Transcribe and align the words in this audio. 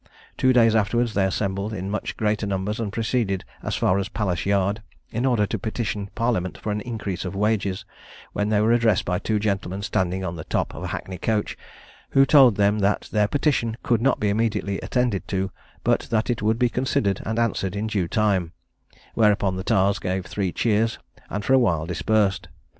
Two 0.35 0.51
days 0.51 0.75
afterwards 0.75 1.13
they 1.13 1.25
assembled 1.27 1.73
in 1.73 1.87
much 1.91 2.17
greater 2.17 2.47
numbers, 2.47 2.79
and 2.79 2.91
proceeded 2.91 3.45
as 3.61 3.75
far 3.75 3.99
as 3.99 4.09
Palace 4.09 4.47
Yard, 4.47 4.81
in 5.11 5.27
order 5.27 5.45
to 5.45 5.59
petition 5.59 6.09
Parliament 6.15 6.57
for 6.57 6.71
an 6.71 6.81
increase 6.81 7.23
of 7.23 7.35
wages; 7.35 7.85
when 8.33 8.49
they 8.49 8.59
were 8.61 8.71
addressed 8.71 9.05
by 9.05 9.19
two 9.19 9.37
gentlemen 9.37 9.83
standing 9.83 10.23
on 10.25 10.35
the 10.37 10.43
top 10.45 10.73
of 10.73 10.81
a 10.81 10.87
hackney 10.87 11.19
coach, 11.19 11.55
who 12.09 12.25
told 12.25 12.55
them 12.55 12.79
that 12.79 13.09
their 13.11 13.27
petition 13.27 13.77
could 13.83 14.01
not 14.01 14.19
be 14.19 14.29
immediately 14.29 14.79
attended 14.81 15.27
to, 15.27 15.51
but 15.83 15.99
that 16.09 16.31
it 16.31 16.41
would 16.41 16.57
be 16.57 16.67
considered 16.67 17.21
and 17.23 17.37
answered 17.37 17.75
in 17.75 17.85
due 17.85 18.07
time; 18.07 18.53
whereupon 19.13 19.55
the 19.55 19.63
tars 19.63 19.99
gave 19.99 20.25
three 20.25 20.51
cheers, 20.51 20.97
and 21.29 21.45
for 21.45 21.53
a 21.53 21.59
while 21.59 21.85
dispersed. 21.85 22.47